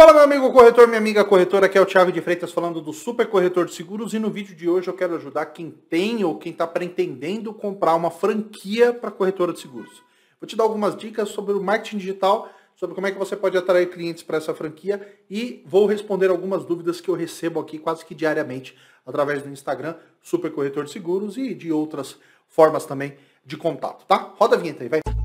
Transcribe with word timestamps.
Fala 0.00 0.14
meu 0.14 0.22
amigo 0.22 0.50
corretor, 0.50 0.88
minha 0.88 0.96
amiga 0.96 1.22
corretora, 1.22 1.66
aqui 1.66 1.76
é 1.76 1.80
o 1.80 1.84
Thiago 1.84 2.10
de 2.10 2.22
Freitas 2.22 2.50
falando 2.50 2.80
do 2.80 2.90
Super 2.90 3.26
Corretor 3.26 3.66
de 3.66 3.74
Seguros 3.74 4.14
e 4.14 4.18
no 4.18 4.30
vídeo 4.30 4.56
de 4.56 4.66
hoje 4.66 4.88
eu 4.88 4.94
quero 4.94 5.14
ajudar 5.16 5.44
quem 5.44 5.70
tem 5.70 6.24
ou 6.24 6.38
quem 6.38 6.52
está 6.52 6.66
pretendendo 6.66 7.52
comprar 7.52 7.94
uma 7.94 8.10
franquia 8.10 8.94
para 8.94 9.10
corretora 9.10 9.52
de 9.52 9.60
seguros. 9.60 10.02
Vou 10.40 10.48
te 10.48 10.56
dar 10.56 10.64
algumas 10.64 10.96
dicas 10.96 11.28
sobre 11.28 11.52
o 11.52 11.62
marketing 11.62 11.98
digital, 11.98 12.48
sobre 12.74 12.94
como 12.94 13.08
é 13.08 13.12
que 13.12 13.18
você 13.18 13.36
pode 13.36 13.58
atrair 13.58 13.90
clientes 13.90 14.22
para 14.22 14.38
essa 14.38 14.54
franquia 14.54 15.06
e 15.28 15.62
vou 15.66 15.84
responder 15.84 16.30
algumas 16.30 16.64
dúvidas 16.64 16.98
que 16.98 17.10
eu 17.10 17.14
recebo 17.14 17.60
aqui 17.60 17.78
quase 17.78 18.02
que 18.02 18.14
diariamente 18.14 18.74
através 19.04 19.42
do 19.42 19.50
Instagram, 19.50 19.96
Super 20.22 20.50
Corretor 20.50 20.84
de 20.84 20.92
Seguros 20.92 21.36
e 21.36 21.54
de 21.54 21.70
outras 21.70 22.16
formas 22.48 22.86
também 22.86 23.18
de 23.44 23.58
contato, 23.58 24.06
tá? 24.06 24.32
Roda 24.38 24.56
a 24.56 24.58
vinheta 24.58 24.82
aí, 24.82 24.88
vai. 24.88 25.19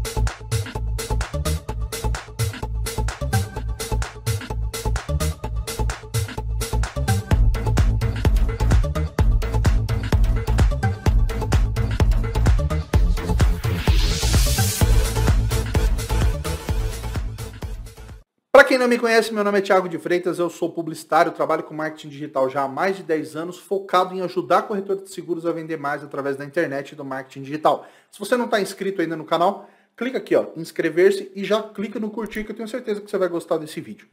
Quem 18.66 18.80
não 18.80 18.88
me 18.88 18.98
conhece, 18.98 19.32
meu 19.32 19.44
nome 19.44 19.60
é 19.60 19.62
Thiago 19.62 19.88
de 19.88 20.00
Freitas, 20.00 20.40
eu 20.40 20.50
sou 20.50 20.72
publicitário, 20.72 21.32
trabalho 21.32 21.62
com 21.62 21.74
marketing 21.74 22.10
digital 22.10 22.50
já 22.50 22.64
há 22.64 22.68
mais 22.68 22.98
de 22.98 23.04
10 23.04 23.36
anos, 23.36 23.60
focado 23.60 24.16
em 24.16 24.22
ajudar 24.22 24.64
corretores 24.64 25.04
de 25.04 25.12
seguros 25.12 25.46
a 25.46 25.52
vender 25.52 25.78
mais 25.78 26.04
através 26.04 26.36
da 26.36 26.44
internet 26.44 26.92
e 26.92 26.96
do 26.96 27.06
marketing 27.06 27.44
digital. 27.44 27.88
Se 28.12 28.18
você 28.18 28.36
não 28.36 28.46
está 28.46 28.60
inscrito 28.60 29.04
ainda 29.04 29.16
no 29.16 29.24
canal, 29.24 29.70
clica 29.96 30.18
aqui, 30.18 30.36
ó, 30.36 30.48
inscrever-se 30.58 31.32
e 31.36 31.46
já 31.46 31.62
clica 31.62 32.00
no 32.00 32.10
curtir 32.10 32.44
que 32.44 32.52
eu 32.52 32.56
tenho 32.56 32.68
certeza 32.68 33.02
que 33.02 33.10
você 33.10 33.18
vai 33.20 33.28
gostar 33.28 33.58
desse 33.58 33.80
vídeo. 33.80 34.08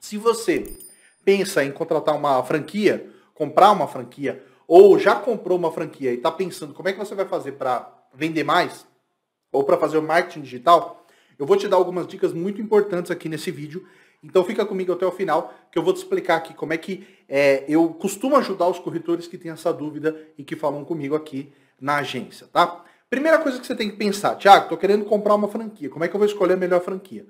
Se 0.00 0.16
você 0.16 0.76
pensa 1.24 1.62
em 1.62 1.70
contratar 1.70 2.16
uma 2.16 2.42
franquia, 2.42 3.08
comprar 3.32 3.70
uma 3.70 3.86
franquia, 3.86 4.42
ou 4.66 4.98
já 4.98 5.14
comprou 5.14 5.56
uma 5.56 5.70
franquia 5.70 6.10
e 6.10 6.16
está 6.16 6.32
pensando 6.32 6.74
como 6.74 6.88
é 6.88 6.92
que 6.92 6.98
você 6.98 7.14
vai 7.14 7.26
fazer 7.26 7.52
para 7.52 7.88
vender 8.12 8.42
mais, 8.42 8.84
ou 9.52 9.62
para 9.62 9.78
fazer 9.78 9.98
o 9.98 10.02
marketing 10.02 10.40
digital, 10.40 10.97
eu 11.38 11.46
vou 11.46 11.56
te 11.56 11.68
dar 11.68 11.76
algumas 11.76 12.06
dicas 12.06 12.32
muito 12.32 12.60
importantes 12.60 13.10
aqui 13.10 13.28
nesse 13.28 13.50
vídeo. 13.50 13.86
Então 14.22 14.44
fica 14.44 14.66
comigo 14.66 14.92
até 14.92 15.06
o 15.06 15.12
final, 15.12 15.54
que 15.70 15.78
eu 15.78 15.82
vou 15.82 15.92
te 15.92 15.98
explicar 15.98 16.36
aqui 16.36 16.52
como 16.52 16.72
é 16.72 16.76
que 16.76 17.06
é, 17.28 17.64
eu 17.68 17.88
costumo 17.90 18.36
ajudar 18.36 18.66
os 18.68 18.78
corretores 18.78 19.28
que 19.28 19.38
têm 19.38 19.52
essa 19.52 19.72
dúvida 19.72 20.20
e 20.36 20.42
que 20.42 20.56
falam 20.56 20.84
comigo 20.84 21.14
aqui 21.14 21.52
na 21.80 21.98
agência, 21.98 22.48
tá? 22.52 22.84
Primeira 23.08 23.38
coisa 23.38 23.58
que 23.58 23.66
você 23.66 23.74
tem 23.74 23.88
que 23.88 23.96
pensar, 23.96 24.36
Tiago, 24.36 24.64
estou 24.64 24.76
querendo 24.76 25.04
comprar 25.04 25.34
uma 25.34 25.48
franquia. 25.48 25.88
Como 25.88 26.04
é 26.04 26.08
que 26.08 26.14
eu 26.14 26.18
vou 26.18 26.26
escolher 26.26 26.54
a 26.54 26.56
melhor 26.56 26.80
franquia? 26.82 27.24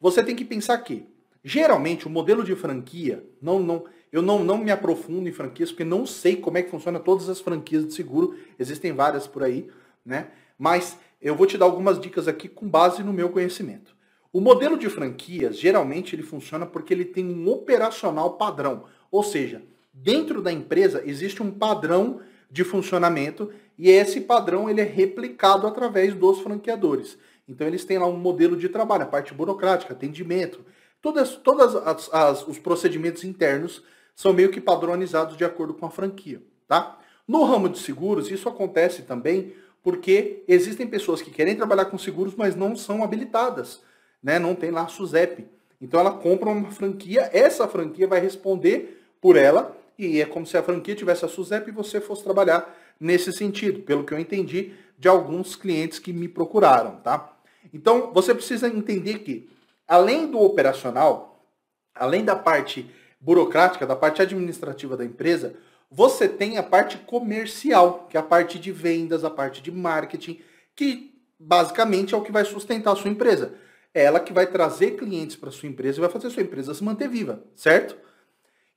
Você 0.00 0.22
tem 0.22 0.36
que 0.36 0.44
pensar 0.44 0.76
que, 0.78 1.06
geralmente, 1.42 2.06
o 2.06 2.10
modelo 2.10 2.44
de 2.44 2.54
franquia, 2.54 3.24
não, 3.40 3.58
não, 3.58 3.84
eu 4.12 4.20
não, 4.20 4.44
não 4.44 4.58
me 4.58 4.70
aprofundo 4.70 5.26
em 5.26 5.32
franquias, 5.32 5.70
porque 5.70 5.84
não 5.84 6.04
sei 6.04 6.36
como 6.36 6.58
é 6.58 6.62
que 6.62 6.70
funciona 6.70 7.00
todas 7.00 7.28
as 7.28 7.40
franquias 7.40 7.86
de 7.86 7.94
seguro, 7.94 8.36
existem 8.58 8.92
várias 8.92 9.26
por 9.26 9.42
aí, 9.42 9.70
né? 10.04 10.28
Mas 10.58 10.98
eu 11.20 11.34
vou 11.34 11.46
te 11.46 11.58
dar 11.58 11.64
algumas 11.64 12.00
dicas 12.00 12.28
aqui 12.28 12.48
com 12.48 12.68
base 12.68 13.02
no 13.02 13.12
meu 13.12 13.28
conhecimento. 13.30 13.96
O 14.32 14.40
modelo 14.40 14.78
de 14.78 14.88
franquias, 14.88 15.58
geralmente, 15.58 16.14
ele 16.14 16.22
funciona 16.22 16.66
porque 16.66 16.92
ele 16.92 17.04
tem 17.04 17.24
um 17.24 17.48
operacional 17.48 18.34
padrão. 18.34 18.84
Ou 19.10 19.22
seja, 19.22 19.62
dentro 19.92 20.42
da 20.42 20.52
empresa 20.52 21.02
existe 21.04 21.42
um 21.42 21.50
padrão 21.50 22.20
de 22.50 22.62
funcionamento 22.64 23.50
e 23.78 23.90
esse 23.90 24.20
padrão 24.20 24.68
ele 24.68 24.80
é 24.80 24.84
replicado 24.84 25.66
através 25.66 26.14
dos 26.14 26.40
franqueadores. 26.40 27.18
Então 27.48 27.66
eles 27.66 27.84
têm 27.84 27.98
lá 27.98 28.06
um 28.06 28.16
modelo 28.16 28.56
de 28.56 28.68
trabalho, 28.68 29.04
a 29.04 29.06
parte 29.06 29.32
burocrática, 29.32 29.94
atendimento, 29.94 30.64
todas, 31.00 31.36
todas 31.36 31.74
as, 31.74 32.12
as, 32.12 32.46
os 32.46 32.58
procedimentos 32.58 33.24
internos 33.24 33.82
são 34.14 34.32
meio 34.32 34.50
que 34.50 34.60
padronizados 34.60 35.36
de 35.36 35.44
acordo 35.44 35.72
com 35.72 35.86
a 35.86 35.90
franquia, 35.90 36.42
tá? 36.66 36.98
No 37.26 37.44
ramo 37.44 37.68
de 37.68 37.78
seguros, 37.78 38.30
isso 38.30 38.48
acontece 38.48 39.02
também 39.02 39.52
porque 39.82 40.42
existem 40.46 40.86
pessoas 40.86 41.22
que 41.22 41.30
querem 41.30 41.56
trabalhar 41.56 41.86
com 41.86 41.98
seguros, 41.98 42.34
mas 42.34 42.54
não 42.54 42.76
são 42.76 43.02
habilitadas, 43.02 43.80
né? 44.22 44.38
não 44.38 44.54
tem 44.54 44.70
lá 44.70 44.82
a 44.82 44.88
SUSEP. 44.88 45.46
Então 45.80 46.00
ela 46.00 46.12
compra 46.12 46.50
uma 46.50 46.70
franquia, 46.70 47.30
essa 47.32 47.68
franquia 47.68 48.06
vai 48.06 48.20
responder 48.20 49.02
por 49.20 49.36
ela, 49.36 49.76
e 49.98 50.20
é 50.20 50.26
como 50.26 50.46
se 50.46 50.56
a 50.56 50.62
franquia 50.62 50.94
tivesse 50.94 51.24
a 51.24 51.28
SUSEP 51.28 51.68
e 51.68 51.72
você 51.72 52.00
fosse 52.00 52.22
trabalhar 52.22 52.76
nesse 53.00 53.32
sentido, 53.32 53.80
pelo 53.80 54.04
que 54.04 54.12
eu 54.12 54.18
entendi 54.18 54.72
de 54.98 55.08
alguns 55.08 55.54
clientes 55.54 55.98
que 55.98 56.12
me 56.12 56.28
procuraram, 56.28 56.96
tá? 56.96 57.32
Então 57.72 58.12
você 58.12 58.34
precisa 58.34 58.68
entender 58.68 59.20
que, 59.20 59.48
além 59.86 60.30
do 60.30 60.40
operacional, 60.40 61.44
além 61.94 62.24
da 62.24 62.34
parte 62.34 62.88
burocrática, 63.20 63.86
da 63.86 63.96
parte 63.96 64.22
administrativa 64.22 64.96
da 64.96 65.04
empresa, 65.04 65.54
você 65.90 66.28
tem 66.28 66.58
a 66.58 66.62
parte 66.62 66.98
comercial, 66.98 68.06
que 68.10 68.16
é 68.16 68.20
a 68.20 68.22
parte 68.22 68.58
de 68.58 68.70
vendas, 68.70 69.24
a 69.24 69.30
parte 69.30 69.62
de 69.62 69.70
marketing, 69.70 70.40
que 70.76 71.14
basicamente 71.38 72.14
é 72.14 72.16
o 72.16 72.22
que 72.22 72.32
vai 72.32 72.44
sustentar 72.44 72.92
a 72.92 72.96
sua 72.96 73.10
empresa. 73.10 73.54
É 73.94 74.04
ela 74.04 74.20
que 74.20 74.32
vai 74.32 74.46
trazer 74.46 74.92
clientes 74.92 75.36
para 75.36 75.50
sua 75.50 75.68
empresa 75.68 75.98
e 75.98 76.00
vai 76.00 76.10
fazer 76.10 76.30
sua 76.30 76.42
empresa 76.42 76.74
se 76.74 76.84
manter 76.84 77.08
viva, 77.08 77.42
certo? 77.54 77.96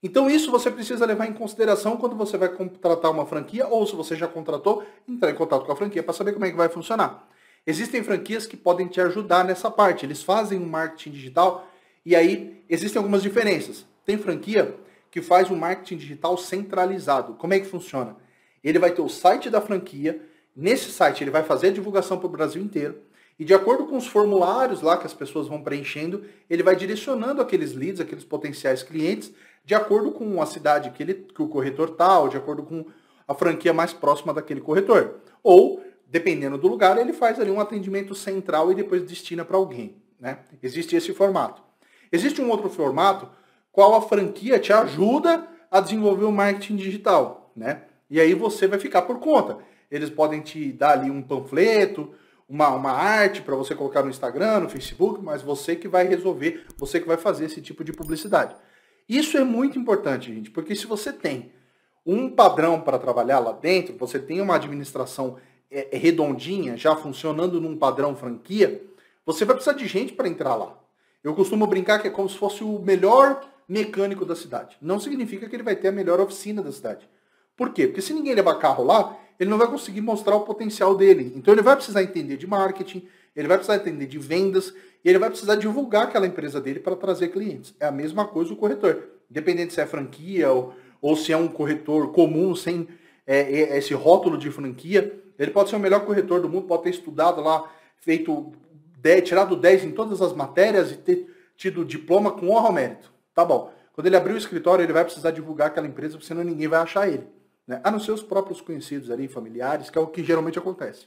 Então 0.02 0.28
isso 0.28 0.50
você 0.50 0.70
precisa 0.70 1.06
levar 1.06 1.26
em 1.26 1.32
consideração 1.32 1.96
quando 1.96 2.16
você 2.16 2.36
vai 2.36 2.48
contratar 2.48 3.10
uma 3.10 3.26
franquia 3.26 3.66
ou 3.68 3.86
se 3.86 3.94
você 3.94 4.16
já 4.16 4.26
contratou, 4.26 4.84
entrar 5.06 5.30
em 5.30 5.34
contato 5.34 5.64
com 5.64 5.72
a 5.72 5.76
franquia 5.76 6.02
para 6.02 6.12
saber 6.12 6.32
como 6.32 6.44
é 6.44 6.50
que 6.50 6.56
vai 6.56 6.68
funcionar. 6.68 7.28
Existem 7.64 8.02
franquias 8.02 8.46
que 8.46 8.56
podem 8.56 8.88
te 8.88 9.00
ajudar 9.00 9.44
nessa 9.44 9.70
parte. 9.70 10.04
Eles 10.04 10.22
fazem 10.22 10.58
um 10.58 10.66
marketing 10.66 11.10
digital 11.10 11.68
e 12.04 12.16
aí 12.16 12.64
existem 12.68 12.98
algumas 12.98 13.22
diferenças. 13.22 13.86
Tem 14.04 14.18
franquia 14.18 14.74
que 15.12 15.20
faz 15.20 15.50
um 15.50 15.56
marketing 15.56 15.98
digital 15.98 16.38
centralizado. 16.38 17.34
Como 17.34 17.52
é 17.52 17.60
que 17.60 17.66
funciona? 17.66 18.16
Ele 18.64 18.78
vai 18.78 18.90
ter 18.90 19.02
o 19.02 19.10
site 19.10 19.50
da 19.50 19.60
franquia, 19.60 20.22
nesse 20.56 20.90
site 20.90 21.22
ele 21.22 21.30
vai 21.30 21.42
fazer 21.42 21.68
a 21.68 21.72
divulgação 21.72 22.18
para 22.18 22.26
o 22.26 22.30
Brasil 22.30 22.62
inteiro, 22.62 22.98
e 23.38 23.44
de 23.44 23.52
acordo 23.52 23.86
com 23.86 23.98
os 23.98 24.06
formulários 24.06 24.80
lá 24.80 24.96
que 24.96 25.06
as 25.06 25.12
pessoas 25.12 25.48
vão 25.48 25.62
preenchendo, 25.62 26.24
ele 26.48 26.62
vai 26.62 26.74
direcionando 26.74 27.42
aqueles 27.42 27.74
leads, 27.74 28.00
aqueles 28.00 28.24
potenciais 28.24 28.82
clientes, 28.82 29.32
de 29.62 29.74
acordo 29.74 30.12
com 30.12 30.40
a 30.40 30.46
cidade 30.46 30.90
que, 30.90 31.02
ele, 31.02 31.14
que 31.14 31.42
o 31.42 31.48
corretor 31.48 31.90
está, 31.90 32.18
ou 32.18 32.28
de 32.28 32.38
acordo 32.38 32.62
com 32.62 32.86
a 33.28 33.34
franquia 33.34 33.72
mais 33.72 33.92
próxima 33.92 34.32
daquele 34.32 34.62
corretor. 34.62 35.16
Ou, 35.42 35.82
dependendo 36.06 36.56
do 36.56 36.68
lugar, 36.68 36.96
ele 36.96 37.12
faz 37.12 37.38
ali 37.38 37.50
um 37.50 37.60
atendimento 37.60 38.14
central 38.14 38.72
e 38.72 38.74
depois 38.74 39.02
destina 39.02 39.44
para 39.44 39.58
alguém. 39.58 39.96
Né? 40.18 40.38
Existe 40.62 40.96
esse 40.96 41.12
formato. 41.12 41.62
Existe 42.10 42.40
um 42.40 42.48
outro 42.48 42.70
formato 42.70 43.28
qual 43.72 43.94
a 43.94 44.02
franquia 44.02 44.58
te 44.58 44.72
ajuda 44.72 45.48
a 45.70 45.80
desenvolver 45.80 46.24
o 46.24 46.30
marketing 46.30 46.76
digital, 46.76 47.50
né? 47.56 47.82
E 48.08 48.20
aí 48.20 48.34
você 48.34 48.68
vai 48.68 48.78
ficar 48.78 49.02
por 49.02 49.18
conta. 49.18 49.58
Eles 49.90 50.10
podem 50.10 50.40
te 50.40 50.70
dar 50.70 50.92
ali 50.98 51.10
um 51.10 51.22
panfleto, 51.22 52.14
uma, 52.48 52.68
uma 52.68 52.92
arte 52.92 53.40
para 53.40 53.56
você 53.56 53.74
colocar 53.74 54.02
no 54.02 54.10
Instagram, 54.10 54.60
no 54.60 54.68
Facebook, 54.68 55.22
mas 55.22 55.40
você 55.40 55.74
que 55.74 55.88
vai 55.88 56.06
resolver, 56.06 56.66
você 56.76 57.00
que 57.00 57.08
vai 57.08 57.16
fazer 57.16 57.46
esse 57.46 57.62
tipo 57.62 57.82
de 57.82 57.92
publicidade. 57.92 58.54
Isso 59.08 59.38
é 59.38 59.44
muito 59.44 59.78
importante, 59.78 60.32
gente, 60.32 60.50
porque 60.50 60.76
se 60.76 60.86
você 60.86 61.12
tem 61.12 61.52
um 62.04 62.28
padrão 62.28 62.80
para 62.80 62.98
trabalhar 62.98 63.38
lá 63.38 63.52
dentro, 63.52 63.96
você 63.96 64.18
tem 64.18 64.40
uma 64.40 64.56
administração 64.56 65.38
é 65.74 65.96
redondinha, 65.96 66.76
já 66.76 66.94
funcionando 66.94 67.58
num 67.58 67.78
padrão 67.78 68.14
franquia, 68.14 68.84
você 69.24 69.42
vai 69.46 69.54
precisar 69.54 69.74
de 69.74 69.86
gente 69.86 70.12
para 70.12 70.28
entrar 70.28 70.54
lá. 70.54 70.78
Eu 71.22 71.34
costumo 71.34 71.66
brincar 71.66 72.00
que 72.00 72.08
é 72.08 72.10
como 72.10 72.28
se 72.28 72.36
fosse 72.36 72.64
o 72.64 72.78
melhor 72.78 73.40
mecânico 73.68 74.24
da 74.24 74.34
cidade. 74.34 74.76
Não 74.80 74.98
significa 74.98 75.48
que 75.48 75.54
ele 75.54 75.62
vai 75.62 75.76
ter 75.76 75.88
a 75.88 75.92
melhor 75.92 76.20
oficina 76.20 76.62
da 76.62 76.72
cidade. 76.72 77.08
Por 77.56 77.72
quê? 77.72 77.86
Porque 77.86 78.02
se 78.02 78.12
ninguém 78.12 78.34
levar 78.34 78.56
carro 78.56 78.84
lá, 78.84 79.16
ele 79.38 79.50
não 79.50 79.58
vai 79.58 79.68
conseguir 79.68 80.00
mostrar 80.00 80.36
o 80.36 80.40
potencial 80.40 80.96
dele. 80.96 81.32
Então 81.36 81.54
ele 81.54 81.62
vai 81.62 81.76
precisar 81.76 82.02
entender 82.02 82.36
de 82.36 82.46
marketing, 82.46 83.06
ele 83.34 83.48
vai 83.48 83.56
precisar 83.56 83.76
entender 83.76 84.06
de 84.06 84.18
vendas, 84.18 84.74
e 85.04 85.08
ele 85.08 85.18
vai 85.18 85.30
precisar 85.30 85.56
divulgar 85.56 86.04
aquela 86.04 86.26
empresa 86.26 86.60
dele 86.60 86.80
para 86.80 86.96
trazer 86.96 87.28
clientes. 87.28 87.74
É 87.80 87.86
a 87.86 87.92
mesma 87.92 88.26
coisa 88.26 88.52
o 88.52 88.56
corretor. 88.56 89.02
Independente 89.30 89.72
se 89.72 89.80
é 89.80 89.86
franquia 89.86 90.50
ou, 90.50 90.74
ou 91.00 91.16
se 91.16 91.32
é 91.32 91.36
um 91.36 91.48
corretor 91.48 92.12
comum, 92.12 92.54
sem 92.54 92.88
é, 93.26 93.40
é, 93.40 93.78
esse 93.78 93.94
rótulo 93.94 94.36
de 94.36 94.50
franquia, 94.50 95.20
ele 95.38 95.50
pode 95.50 95.70
ser 95.70 95.76
o 95.76 95.80
melhor 95.80 96.04
corretor 96.04 96.40
do 96.40 96.48
mundo, 96.48 96.66
pode 96.66 96.84
ter 96.84 96.90
estudado 96.90 97.40
lá, 97.40 97.70
feito 97.96 98.52
10, 99.02 99.28
tirado 99.28 99.56
10 99.56 99.84
em 99.84 99.90
todas 99.90 100.22
as 100.22 100.32
matérias 100.32 100.92
e 100.92 100.96
ter 100.96 101.52
tido 101.56 101.84
diploma 101.84 102.30
com 102.30 102.50
honra 102.50 102.68
ao 102.68 102.72
mérito. 102.72 103.12
Tá 103.34 103.44
bom. 103.44 103.72
Quando 103.92 104.06
ele 104.06 104.16
abrir 104.16 104.32
o 104.32 104.38
escritório, 104.38 104.82
ele 104.82 104.92
vai 104.92 105.04
precisar 105.04 105.32
divulgar 105.32 105.66
aquela 105.66 105.86
empresa, 105.86 106.14
porque 106.14 106.26
senão 106.26 106.42
ninguém 106.42 106.68
vai 106.68 106.80
achar 106.80 107.08
ele. 107.08 107.26
Né? 107.66 107.80
A 107.84 107.90
não 107.90 107.98
ser 107.98 108.12
os 108.12 108.22
próprios 108.22 108.60
conhecidos 108.60 109.10
ali, 109.10 109.28
familiares, 109.28 109.90
que 109.90 109.98
é 109.98 110.00
o 110.00 110.06
que 110.06 110.24
geralmente 110.24 110.58
acontece. 110.58 111.06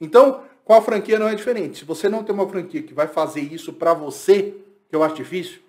Então, 0.00 0.44
com 0.64 0.74
a 0.74 0.82
franquia 0.82 1.18
não 1.18 1.28
é 1.28 1.34
diferente. 1.34 1.78
Se 1.78 1.84
você 1.84 2.08
não 2.08 2.22
tem 2.22 2.34
uma 2.34 2.48
franquia 2.48 2.82
que 2.82 2.94
vai 2.94 3.08
fazer 3.08 3.40
isso 3.40 3.72
para 3.72 3.94
você, 3.94 4.54
que 4.88 4.94
eu 4.94 5.02
acho 5.02 5.14
difícil, 5.16 5.60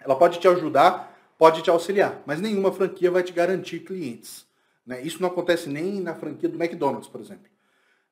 ela 0.00 0.16
pode 0.16 0.38
te 0.38 0.48
ajudar, 0.48 1.16
pode 1.38 1.62
te 1.62 1.70
auxiliar, 1.70 2.22
mas 2.24 2.40
nenhuma 2.40 2.72
franquia 2.72 3.10
vai 3.10 3.22
te 3.22 3.32
garantir 3.32 3.80
clientes. 3.80 4.46
Né? 4.86 5.02
Isso 5.02 5.20
não 5.20 5.28
acontece 5.28 5.68
nem 5.68 6.00
na 6.00 6.14
franquia 6.14 6.48
do 6.48 6.62
McDonald's, 6.62 7.08
por 7.08 7.20
exemplo. 7.20 7.46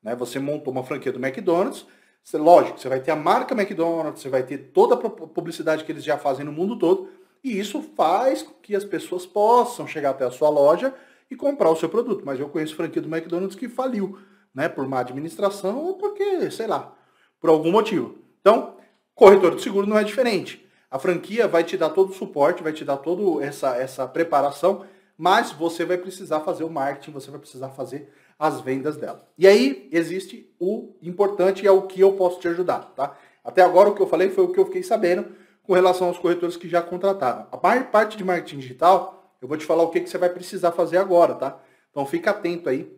Né? 0.03 0.15
Você 0.17 0.39
montou 0.39 0.73
uma 0.73 0.85
franquia 0.85 1.13
do 1.13 1.25
McDonald's, 1.25 1.87
lógico, 2.33 2.81
você 2.81 2.89
vai 2.89 3.01
ter 3.01 3.11
a 3.11 3.17
marca 3.17 3.55
McDonald's, 3.55 4.23
você 4.23 4.29
vai 4.29 4.43
ter 4.43 4.59
toda 4.73 4.95
a 4.95 4.99
publicidade 4.99 5.85
que 5.85 5.93
eles 5.93 6.03
já 6.03 6.17
fazem 6.17 6.45
no 6.45 6.53
mundo 6.53 6.79
todo, 6.79 7.09
e 7.43 7.59
isso 7.59 7.83
faz 7.95 8.43
com 8.43 8.55
que 8.63 8.75
as 8.75 8.85
pessoas 8.85 9.27
possam 9.27 9.87
chegar 9.87 10.11
até 10.11 10.25
a 10.25 10.31
sua 10.31 10.49
loja 10.49 10.95
e 11.31 11.37
comprar 11.37 11.71
o 11.71 11.77
seu 11.77 11.89
produto. 11.89 12.25
Mas 12.25 12.41
eu 12.41 12.49
conheço 12.49 12.75
franquia 12.75 13.03
do 13.03 13.15
McDonald's 13.15 13.55
que 13.55 13.69
faliu, 13.69 14.19
né? 14.55 14.69
Por 14.69 14.89
má 14.89 15.01
administração 15.01 15.79
ou 15.79 15.99
porque, 15.99 16.51
sei 16.51 16.67
lá, 16.67 16.97
por 17.39 17.51
algum 17.51 17.71
motivo. 17.71 18.17
Então, 18.41 18.77
corretor 19.15 19.55
de 19.55 19.63
seguro 19.63 19.87
não 19.87 19.99
é 19.99 20.05
diferente. 20.05 20.67
A 20.91 20.99
franquia 20.99 21.47
vai 21.47 21.63
te 21.63 21.77
dar 21.77 21.91
todo 21.91 22.11
o 22.11 22.15
suporte, 22.15 22.63
vai 22.63 22.73
te 22.73 22.85
dar 22.85 22.97
toda 22.97 23.45
essa, 23.45 23.77
essa 23.77 24.07
preparação, 24.07 24.87
mas 25.19 25.53
você 25.53 25.85
vai 25.85 25.99
precisar 25.99 26.41
fazer 26.41 26.65
o 26.65 26.71
marketing, 26.71 27.11
você 27.11 27.31
vai 27.31 27.41
precisar 27.41 27.71
fazer 27.71 28.11
as 28.39 28.61
vendas 28.61 28.97
dela. 28.97 29.27
E 29.39 29.47
aí 29.47 29.89
existe 29.93 30.53
o 30.59 30.95
importante 31.03 31.67
é 31.67 31.71
o 31.71 31.83
que 31.83 32.01
eu 32.01 32.13
posso 32.13 32.41
te 32.41 32.49
ajudar, 32.49 32.93
tá? 32.97 33.17
Até 33.45 33.63
agora 33.63 33.91
o 33.91 33.95
que 33.95 34.03
eu 34.03 34.07
falei 34.07 34.31
foi 34.31 34.45
o 34.45 34.53
que 34.53 34.59
eu 34.59 34.67
fiquei 34.67 34.83
sabendo 34.83 35.35
com 35.63 35.75
relação 35.75 36.09
aos 36.09 36.19
corretores 36.19 36.57
que 36.57 36.69
já 36.69 36.83
contrataram. 36.83 37.47
A 37.51 37.57
parte 37.57 38.17
de 38.17 38.25
marketing 38.25 38.59
digital, 38.59 39.35
eu 39.41 39.49
vou 39.49 39.57
te 39.57 39.65
falar 39.65 39.83
o 39.83 39.91
que, 39.91 40.01
que 40.01 40.09
você 40.09 40.19
vai 40.19 40.29
precisar 40.29 40.73
fazer 40.73 40.99
agora, 40.99 41.35
tá? 41.35 41.59
Então 41.91 42.05
fica 42.07 42.31
atento 42.31 42.69
aí, 42.69 42.91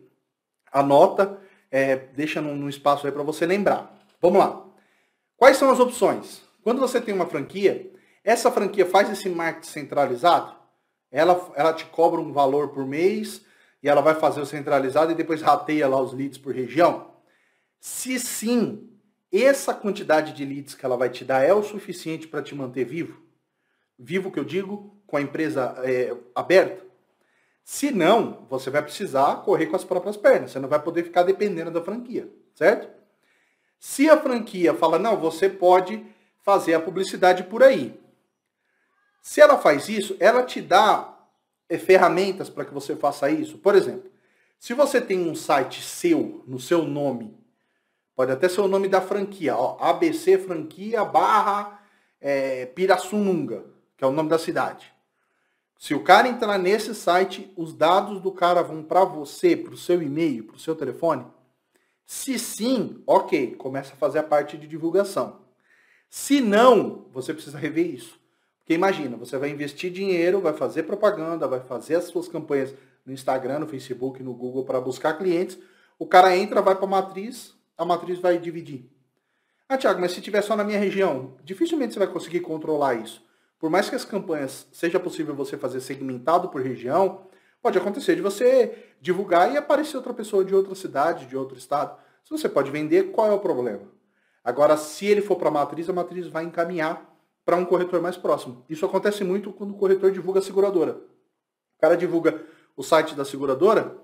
anota, 0.71 1.37
é, 1.69 1.95
deixa 1.95 2.41
no, 2.41 2.55
no 2.55 2.69
espaço 2.69 3.05
aí 3.05 3.11
para 3.11 3.23
você 3.23 3.45
lembrar. 3.45 3.95
Vamos 4.21 4.39
lá. 4.39 4.65
Quais 5.35 5.57
são 5.57 5.69
as 5.69 5.79
opções? 5.79 6.41
Quando 6.63 6.79
você 6.79 6.99
tem 6.99 7.13
uma 7.13 7.27
franquia, 7.27 7.91
essa 8.23 8.51
franquia 8.51 8.85
faz 8.85 9.09
esse 9.09 9.29
marketing 9.29 9.67
centralizado, 9.67 10.55
ela, 11.11 11.51
ela 11.55 11.73
te 11.73 11.85
cobra 11.85 12.19
um 12.19 12.33
valor 12.33 12.69
por 12.69 12.85
mês 12.85 13.41
e 13.87 13.89
ela 13.89 14.01
vai 14.01 14.15
fazer 14.15 14.41
o 14.41 14.45
centralizado 14.45 15.13
e 15.13 15.15
depois 15.15 15.41
rateia 15.41 15.87
lá 15.87 15.97
os 16.01 16.11
leads 16.11 16.37
por 16.37 16.53
região? 16.53 17.09
Se 17.79 18.19
sim, 18.19 18.89
essa 19.31 19.73
quantidade 19.73 20.33
de 20.33 20.43
leads 20.43 20.75
que 20.75 20.85
ela 20.85 20.97
vai 20.97 21.09
te 21.09 21.23
dar 21.23 21.41
é 21.41 21.53
o 21.53 21.63
suficiente 21.63 22.27
para 22.27 22.41
te 22.41 22.53
manter 22.53 22.83
vivo? 22.83 23.21
Vivo 23.97 24.29
que 24.29 24.37
eu 24.37 24.43
digo, 24.43 24.93
com 25.07 25.15
a 25.15 25.21
empresa 25.21 25.73
é, 25.85 26.13
aberta? 26.35 26.85
Se 27.63 27.89
não, 27.89 28.45
você 28.49 28.69
vai 28.69 28.81
precisar 28.81 29.37
correr 29.37 29.67
com 29.67 29.77
as 29.77 29.85
próprias 29.85 30.17
pernas. 30.17 30.51
Você 30.51 30.59
não 30.59 30.67
vai 30.67 30.81
poder 30.81 31.03
ficar 31.03 31.23
dependendo 31.23 31.71
da 31.71 31.81
franquia, 31.81 32.29
certo? 32.55 32.89
Se 33.79 34.09
a 34.09 34.17
franquia 34.17 34.73
fala, 34.73 34.99
não, 34.99 35.15
você 35.15 35.47
pode 35.47 36.05
fazer 36.43 36.73
a 36.73 36.81
publicidade 36.81 37.43
por 37.43 37.63
aí. 37.63 37.97
Se 39.21 39.39
ela 39.39 39.57
faz 39.57 39.87
isso, 39.87 40.17
ela 40.19 40.43
te 40.43 40.59
dá 40.59 41.16
ferramentas 41.77 42.49
para 42.49 42.63
que 42.63 42.73
você 42.73 42.95
faça 42.95 43.29
isso. 43.29 43.57
Por 43.57 43.75
exemplo, 43.75 44.09
se 44.59 44.73
você 44.73 45.01
tem 45.01 45.29
um 45.29 45.35
site 45.35 45.81
seu, 45.81 46.43
no 46.47 46.59
seu 46.59 46.83
nome, 46.83 47.37
pode 48.15 48.31
até 48.31 48.47
ser 48.47 48.61
o 48.61 48.67
nome 48.67 48.87
da 48.87 49.01
franquia, 49.01 49.55
ó, 49.55 49.77
ABC 49.79 50.37
Franquia 50.37 51.03
barra 51.03 51.83
é, 52.21 52.65
Pirassununga, 52.67 53.65
que 53.97 54.03
é 54.03 54.07
o 54.07 54.11
nome 54.11 54.29
da 54.29 54.39
cidade. 54.39 54.91
Se 55.77 55.93
o 55.93 56.03
cara 56.03 56.27
entrar 56.27 56.57
nesse 56.57 56.95
site, 56.95 57.51
os 57.55 57.73
dados 57.73 58.19
do 58.19 58.31
cara 58.31 58.63
vão 58.63 58.81
para 58.81 59.03
você, 59.03 59.55
para 59.55 59.73
o 59.73 59.77
seu 59.77 60.01
e-mail, 60.01 60.43
para 60.43 60.55
o 60.55 60.59
seu 60.59 60.75
telefone? 60.75 61.25
Se 62.03 62.39
sim, 62.39 63.03
ok, 63.05 63.55
começa 63.55 63.93
a 63.93 63.97
fazer 63.97 64.19
a 64.19 64.23
parte 64.23 64.57
de 64.57 64.67
divulgação. 64.67 65.41
Se 66.09 66.41
não, 66.41 67.05
você 67.11 67.33
precisa 67.33 67.57
rever 67.57 67.85
isso. 67.85 68.19
Porque 68.67 68.73
imagina, 68.73 69.15
você 69.15 69.37
vai 69.37 69.49
investir 69.49 69.89
dinheiro, 69.89 70.41
vai 70.41 70.51
fazer 70.51 70.83
propaganda, 70.83 71.47
vai 71.47 71.61
fazer 71.61 71.95
as 71.95 72.03
suas 72.03 72.27
campanhas 72.27 72.75
no 73.05 73.13
Instagram, 73.13 73.59
no 73.59 73.65
Facebook, 73.65 74.21
no 74.21 74.33
Google 74.33 74.65
para 74.65 74.81
buscar 74.81 75.17
clientes. 75.17 75.57
O 75.97 76.05
cara 76.05 76.35
entra, 76.35 76.61
vai 76.61 76.75
para 76.75 76.83
a 76.83 76.89
matriz, 76.89 77.55
a 77.77 77.85
matriz 77.85 78.19
vai 78.19 78.37
dividir. 78.37 78.91
Ah, 79.69 79.77
Thiago, 79.77 80.01
mas 80.01 80.11
se 80.11 80.19
tiver 80.19 80.41
só 80.41 80.53
na 80.53 80.65
minha 80.65 80.77
região, 80.77 81.37
dificilmente 81.45 81.93
você 81.93 81.99
vai 81.99 82.09
conseguir 82.09 82.41
controlar 82.41 82.95
isso. 82.95 83.25
Por 83.57 83.69
mais 83.69 83.89
que 83.89 83.95
as 83.95 84.03
campanhas 84.03 84.67
seja 84.73 84.99
possível 84.99 85.33
você 85.33 85.55
fazer 85.55 85.79
segmentado 85.79 86.49
por 86.49 86.61
região, 86.61 87.21
pode 87.61 87.77
acontecer 87.77 88.17
de 88.17 88.21
você 88.21 88.77
divulgar 88.99 89.49
e 89.49 89.55
aparecer 89.55 89.95
outra 89.95 90.13
pessoa 90.13 90.43
de 90.43 90.53
outra 90.53 90.75
cidade, 90.75 91.25
de 91.25 91.37
outro 91.37 91.57
estado. 91.57 91.97
Se 92.21 92.31
você 92.31 92.49
pode 92.49 92.69
vender, 92.69 93.11
qual 93.13 93.31
é 93.31 93.33
o 93.33 93.39
problema? 93.39 93.83
Agora, 94.43 94.75
se 94.75 95.05
ele 95.05 95.21
for 95.21 95.37
para 95.37 95.47
a 95.47 95.51
matriz, 95.51 95.89
a 95.89 95.93
matriz 95.93 96.27
vai 96.27 96.43
encaminhar 96.43 97.06
para 97.47 97.55
um 97.55 97.63
corretor 97.63 98.01
mais 98.01 98.17
próximo. 98.17 98.65
Isso 98.69 98.85
acontece 98.85 99.23
muito 99.23 99.53
quando 99.53 99.71
o 99.71 99.77
corretor 99.77 100.11
divulga 100.11 100.39
a 100.39 100.43
seguradora. 100.43 100.97
O 101.77 101.79
cara 101.79 101.95
divulga 101.95 102.43
o 102.75 102.83
site 102.83 103.15
da 103.15 103.23
seguradora, 103.23 103.95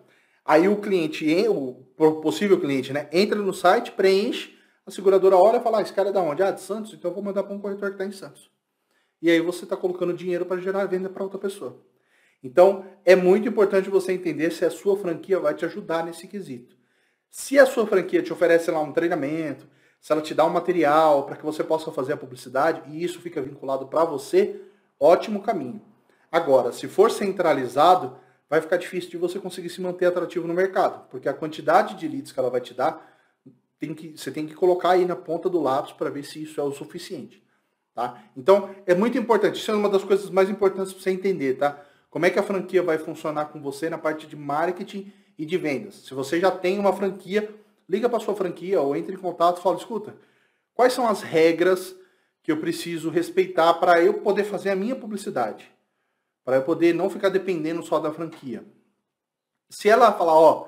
aí 0.46 0.70
o 0.70 0.78
cliente, 0.78 1.26
o 1.50 1.84
possível 2.22 2.58
cliente, 2.58 2.94
né, 2.94 3.10
entra 3.12 3.38
no 3.38 3.54
site, 3.54 3.92
preenche, 3.92 4.58
a 4.86 4.92
seguradora 4.92 5.36
olha 5.36 5.58
e 5.58 5.60
fala, 5.62 5.80
ah, 5.80 5.82
esse 5.82 5.92
cara 5.92 6.08
é 6.08 6.12
da 6.14 6.22
onde? 6.22 6.42
Ah, 6.42 6.52
de 6.52 6.62
Santos? 6.62 6.94
Então 6.94 7.12
eu 7.12 7.16
vou 7.16 7.22
mandar 7.22 7.44
para 7.44 7.54
um 7.54 7.60
corretor 7.60 7.90
que 7.90 7.96
está 7.96 8.06
em 8.06 8.14
Santos. 8.14 8.50
E 9.22 9.30
aí 9.30 9.42
você 9.42 9.66
está 9.66 9.76
colocando 9.76 10.14
dinheiro 10.14 10.46
para 10.46 10.62
gerar 10.62 10.86
venda 10.86 11.10
para 11.10 11.22
outra 11.22 11.38
pessoa. 11.38 11.82
Então, 12.42 12.86
é 13.04 13.14
muito 13.14 13.46
importante 13.46 13.90
você 13.90 14.14
entender 14.14 14.52
se 14.52 14.64
a 14.64 14.72
sua 14.72 14.98
franquia 14.98 15.38
vai 15.38 15.54
te 15.54 15.66
ajudar 15.66 16.06
nesse 16.06 16.30
quesito. 16.30 16.78
Se 17.30 17.60
a 17.60 17.66
sua 17.66 17.86
franquia 17.86 18.24
te 18.24 18.32
oferece 18.32 18.72
lá 18.72 18.80
um 18.80 18.94
treinamento, 18.94 19.68
se 20.04 20.12
ela 20.12 20.22
te 20.22 20.34
dá 20.34 20.44
um 20.44 20.50
material 20.50 21.24
para 21.24 21.38
que 21.38 21.46
você 21.46 21.64
possa 21.64 21.90
fazer 21.90 22.12
a 22.12 22.18
publicidade 22.18 22.82
e 22.92 23.02
isso 23.02 23.22
fica 23.22 23.42
vinculado 23.42 23.88
para 23.88 24.04
você, 24.04 24.62
ótimo 25.00 25.42
caminho. 25.42 25.82
Agora, 26.30 26.74
se 26.74 26.90
for 26.90 27.10
centralizado, 27.10 28.18
vai 28.50 28.60
ficar 28.60 28.76
difícil 28.76 29.12
de 29.12 29.16
você 29.16 29.40
conseguir 29.40 29.70
se 29.70 29.80
manter 29.80 30.08
atrativo 30.08 30.46
no 30.46 30.54
mercado, 30.54 31.08
porque 31.10 31.30
a 31.30 31.34
quantidade 31.34 31.96
de 31.96 32.06
leads 32.06 32.34
que 32.34 32.40
ela 32.40 32.50
vai 32.50 32.60
te 32.60 32.74
dar, 32.74 33.18
tem 33.80 33.94
que, 33.94 34.18
você 34.18 34.30
tem 34.30 34.46
que 34.46 34.54
colocar 34.54 34.90
aí 34.90 35.06
na 35.06 35.16
ponta 35.16 35.50
do 35.50 35.62
lápis 35.62 35.94
para 35.94 36.10
ver 36.10 36.26
se 36.26 36.44
isso 36.44 36.60
é 36.60 36.64
o 36.66 36.74
suficiente. 36.74 37.42
Tá? 37.96 38.22
Então, 38.36 38.76
é 38.86 38.94
muito 38.94 39.18
importante, 39.18 39.56
isso 39.56 39.72
é 39.72 39.74
uma 39.74 39.88
das 39.88 40.04
coisas 40.04 40.30
mais 40.30 40.50
importantes 40.50 40.92
para 40.92 41.02
você 41.02 41.12
entender, 41.12 41.54
tá? 41.54 41.82
Como 42.10 42.26
é 42.26 42.30
que 42.30 42.38
a 42.38 42.44
franquia 42.44 42.84
vai 42.84 42.98
funcionar 42.98 43.46
com 43.46 43.62
você 43.62 43.90
na 43.90 43.98
parte 43.98 44.28
de 44.28 44.36
marketing 44.36 45.14
e 45.38 45.46
de 45.46 45.58
vendas. 45.58 45.96
Se 45.96 46.14
você 46.14 46.42
já 46.42 46.52
tem 46.52 46.78
uma 46.78 46.92
franquia, 46.92 47.63
liga 47.90 48.10
para 48.10 48.20
sua 48.20 48.36
franquia 48.36 48.82
ou 48.82 48.96
entre 48.96 49.14
em 49.16 49.20
contato 49.20 49.60
e 49.60 49.64
fala, 49.64 49.78
escuta, 49.78 50.16
quais 50.74 50.94
são 50.94 51.08
as 51.08 51.22
regras 51.22 51.96
que 52.42 52.52
eu 52.52 52.58
preciso 52.58 53.10
respeitar 53.10 53.74
para 53.76 54.02
eu 54.02 54.16
poder 54.16 54.44
fazer 54.44 54.70
a 54.70 54.76
minha 54.76 54.96
publicidade? 54.96 55.72
Para 56.44 56.58
eu 56.58 56.64
poder 56.64 56.94
não 56.94 57.10
ficar 57.10 57.30
dependendo 57.30 57.84
só 57.84 58.00
da 58.00 58.12
franquia. 58.12 58.66
Se 59.70 59.90
ela 59.90 60.12
falar, 60.12 60.34
ó, 60.34 60.68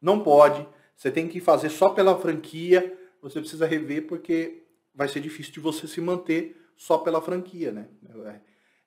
não 0.00 0.20
pode, 0.20 0.66
você 0.96 1.10
tem 1.10 1.28
que 1.28 1.40
fazer 1.40 1.68
só 1.68 1.90
pela 1.90 2.18
franquia, 2.18 2.96
você 3.20 3.40
precisa 3.40 3.66
rever 3.66 4.06
porque 4.06 4.62
vai 4.94 5.08
ser 5.08 5.20
difícil 5.20 5.52
de 5.52 5.60
você 5.60 5.86
se 5.86 6.00
manter 6.00 6.56
só 6.76 6.98
pela 6.98 7.20
franquia, 7.20 7.72
né? 7.72 7.88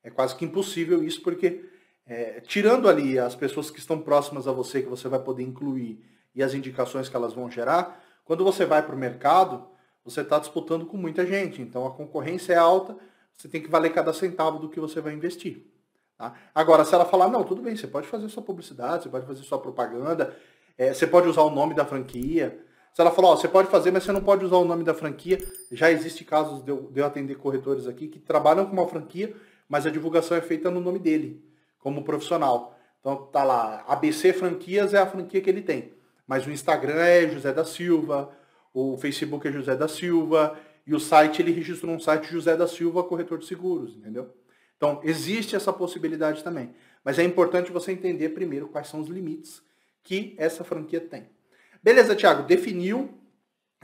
É, 0.03 0.07
é 0.07 0.09
quase 0.09 0.35
que 0.35 0.45
impossível 0.45 1.03
isso 1.03 1.21
porque 1.21 1.65
é, 2.05 2.41
tirando 2.41 2.89
ali 2.89 3.19
as 3.19 3.35
pessoas 3.35 3.69
que 3.69 3.79
estão 3.79 3.99
próximas 4.01 4.47
a 4.47 4.51
você, 4.51 4.81
que 4.81 4.89
você 4.89 5.07
vai 5.07 5.21
poder 5.21 5.43
incluir 5.43 6.03
e 6.35 6.43
as 6.43 6.53
indicações 6.53 7.09
que 7.09 7.15
elas 7.15 7.33
vão 7.33 7.49
gerar, 7.49 8.03
quando 8.23 8.43
você 8.43 8.65
vai 8.65 8.81
para 8.83 8.95
o 8.95 8.97
mercado, 8.97 9.67
você 10.03 10.21
está 10.21 10.39
disputando 10.39 10.85
com 10.85 10.97
muita 10.97 11.25
gente. 11.25 11.61
Então 11.61 11.85
a 11.85 11.91
concorrência 11.91 12.53
é 12.53 12.57
alta, 12.57 12.95
você 13.35 13.47
tem 13.47 13.61
que 13.61 13.69
valer 13.69 13.93
cada 13.93 14.13
centavo 14.13 14.59
do 14.59 14.69
que 14.69 14.79
você 14.79 15.01
vai 15.01 15.13
investir. 15.13 15.65
Tá? 16.17 16.33
Agora, 16.53 16.83
se 16.83 16.93
ela 16.93 17.05
falar, 17.05 17.29
não, 17.29 17.43
tudo 17.43 17.61
bem, 17.61 17.75
você 17.75 17.87
pode 17.87 18.07
fazer 18.07 18.27
sua 18.29 18.43
publicidade, 18.43 19.03
você 19.03 19.09
pode 19.09 19.25
fazer 19.25 19.43
sua 19.43 19.59
propaganda, 19.59 20.35
é, 20.77 20.93
você 20.93 21.07
pode 21.07 21.27
usar 21.27 21.41
o 21.43 21.49
nome 21.49 21.73
da 21.73 21.85
franquia. 21.85 22.59
Se 22.93 23.01
ela 23.01 23.11
falar, 23.11 23.29
você 23.29 23.47
pode 23.47 23.69
fazer, 23.69 23.91
mas 23.91 24.03
você 24.03 24.11
não 24.11 24.21
pode 24.21 24.43
usar 24.43 24.57
o 24.57 24.65
nome 24.65 24.83
da 24.83 24.93
franquia, 24.93 25.37
já 25.71 25.89
existe 25.89 26.25
casos 26.25 26.61
de 26.61 26.71
eu, 26.71 26.89
de 26.91 26.99
eu 26.99 27.05
atender 27.05 27.35
corretores 27.35 27.87
aqui 27.87 28.07
que 28.07 28.19
trabalham 28.19 28.65
com 28.65 28.73
uma 28.73 28.87
franquia, 28.87 29.33
mas 29.67 29.85
a 29.85 29.89
divulgação 29.89 30.35
é 30.35 30.41
feita 30.41 30.69
no 30.69 30.81
nome 30.81 30.99
dele, 30.99 31.41
como 31.79 32.03
profissional. 32.03 32.77
Então 32.99 33.15
tá 33.27 33.43
lá, 33.43 33.85
ABC 33.87 34.33
Franquias 34.33 34.93
é 34.93 34.97
a 34.97 35.05
franquia 35.05 35.39
que 35.39 35.49
ele 35.49 35.61
tem. 35.61 35.93
Mas 36.29 36.45
o 36.45 36.51
Instagram 36.51 36.93
é 36.93 37.27
José 37.27 37.51
da 37.51 37.65
Silva, 37.65 38.31
o 38.71 38.95
Facebook 38.97 39.47
é 39.47 39.51
José 39.51 39.75
da 39.75 39.87
Silva, 39.87 40.55
e 40.85 40.93
o 40.93 40.99
site 40.99 41.41
ele 41.41 41.51
registrou 41.51 41.91
um 41.91 41.99
site 41.99 42.31
José 42.31 42.55
da 42.55 42.67
Silva, 42.67 43.03
corretor 43.03 43.39
de 43.39 43.47
seguros, 43.47 43.95
entendeu? 43.95 44.31
Então, 44.77 45.01
existe 45.03 45.55
essa 45.55 45.73
possibilidade 45.73 46.43
também. 46.43 46.69
Mas 47.03 47.17
é 47.17 47.23
importante 47.23 47.71
você 47.71 47.93
entender 47.93 48.29
primeiro 48.29 48.67
quais 48.67 48.87
são 48.87 48.99
os 48.99 49.07
limites 49.07 49.59
que 50.03 50.35
essa 50.37 50.63
franquia 50.63 51.01
tem. 51.01 51.27
Beleza, 51.81 52.15
Thiago, 52.15 52.43
definiu, 52.43 53.09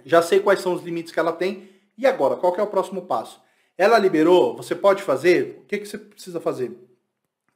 já 0.06 0.22
sei 0.22 0.40
quais 0.40 0.60
são 0.60 0.74
os 0.74 0.84
limites 0.84 1.12
que 1.12 1.20
ela 1.20 1.34
tem. 1.34 1.68
E 1.98 2.06
agora, 2.06 2.36
qual 2.36 2.56
é 2.58 2.62
o 2.62 2.68
próximo 2.68 3.08
passo? 3.08 3.42
Ela 3.75 3.98
liberou, 3.98 4.56
você 4.56 4.75
pode 4.75 5.02
fazer, 5.02 5.62
o 5.64 5.66
que, 5.66 5.80
que 5.80 5.88
você 5.88 5.98
precisa 5.98 6.40
fazer? 6.40 6.78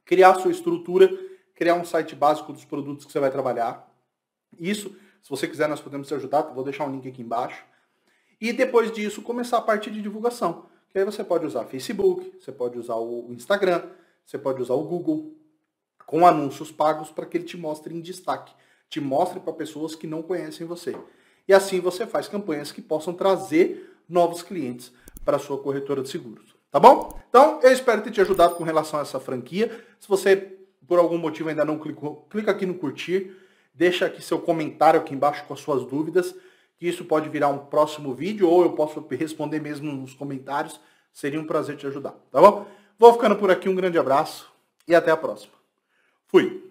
Criar 0.04 0.34
sua 0.34 0.50
estrutura, 0.50 1.08
criar 1.54 1.76
um 1.76 1.84
site 1.84 2.16
básico 2.16 2.52
dos 2.52 2.64
produtos 2.64 3.06
que 3.06 3.12
você 3.12 3.20
vai 3.20 3.30
trabalhar, 3.30 3.88
isso, 4.60 4.94
se 5.22 5.30
você 5.30 5.48
quiser, 5.48 5.68
nós 5.68 5.80
podemos 5.80 6.08
te 6.08 6.14
ajudar. 6.14 6.42
Vou 6.42 6.64
deixar 6.64 6.84
um 6.86 6.92
link 6.92 7.08
aqui 7.08 7.22
embaixo. 7.22 7.64
E 8.40 8.52
depois 8.52 8.90
disso, 8.92 9.22
começar 9.22 9.58
a 9.58 9.62
parte 9.62 9.90
de 9.90 10.00
divulgação. 10.00 10.66
Que 10.88 10.98
aí 10.98 11.04
você 11.04 11.22
pode 11.22 11.46
usar 11.46 11.64
Facebook, 11.66 12.32
você 12.40 12.50
pode 12.50 12.78
usar 12.78 12.96
o 12.96 13.26
Instagram, 13.30 13.82
você 14.24 14.38
pode 14.38 14.60
usar 14.60 14.74
o 14.74 14.82
Google, 14.82 15.34
com 16.06 16.26
anúncios 16.26 16.72
pagos 16.72 17.10
para 17.10 17.26
que 17.26 17.36
ele 17.36 17.44
te 17.44 17.56
mostre 17.56 17.94
em 17.94 18.00
destaque. 18.00 18.52
Te 18.88 19.00
mostre 19.00 19.38
para 19.38 19.52
pessoas 19.52 19.94
que 19.94 20.06
não 20.06 20.22
conhecem 20.22 20.66
você. 20.66 20.96
e 21.46 21.54
assim 21.54 21.80
você 21.80 22.06
faz 22.06 22.28
campanhas 22.28 22.72
que 22.72 22.82
possam 22.82 23.12
trazer 23.12 23.96
novos 24.08 24.42
clientes 24.42 24.92
para 25.24 25.38
sua 25.38 25.58
corretora 25.58 26.02
de 26.02 26.08
seguros. 26.08 26.56
Tá 26.70 26.78
bom? 26.80 27.20
Então, 27.28 27.60
eu 27.62 27.72
espero 27.72 28.02
ter 28.02 28.10
te 28.10 28.20
ajudado 28.20 28.54
com 28.54 28.64
relação 28.64 28.98
a 28.98 29.02
essa 29.02 29.20
franquia. 29.20 29.84
Se 29.98 30.08
você, 30.08 30.36
por 30.86 30.98
algum 30.98 31.18
motivo, 31.18 31.48
ainda 31.48 31.64
não 31.64 31.78
clicou, 31.78 32.26
clica 32.30 32.50
aqui 32.50 32.66
no 32.66 32.74
curtir, 32.74 33.36
deixa 33.74 34.06
aqui 34.06 34.22
seu 34.22 34.38
comentário 34.38 35.00
aqui 35.00 35.14
embaixo 35.14 35.44
com 35.44 35.54
as 35.54 35.60
suas 35.60 35.84
dúvidas, 35.84 36.34
que 36.78 36.88
isso 36.88 37.04
pode 37.04 37.28
virar 37.28 37.48
um 37.48 37.58
próximo 37.58 38.14
vídeo, 38.14 38.48
ou 38.48 38.62
eu 38.62 38.72
posso 38.72 39.06
responder 39.10 39.60
mesmo 39.60 39.92
nos 39.92 40.14
comentários. 40.14 40.80
Seria 41.12 41.40
um 41.40 41.46
prazer 41.46 41.76
te 41.76 41.86
ajudar, 41.86 42.14
tá 42.30 42.40
bom? 42.40 42.66
Vou 42.98 43.12
ficando 43.12 43.36
por 43.36 43.50
aqui, 43.50 43.68
um 43.68 43.74
grande 43.74 43.98
abraço 43.98 44.50
e 44.86 44.94
até 44.94 45.10
a 45.10 45.16
próxima. 45.16 45.54
Fui! 46.26 46.70